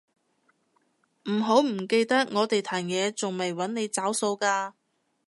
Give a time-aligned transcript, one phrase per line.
[1.29, 4.73] 唔好唔記得我哋壇野仲未搵你找數㗎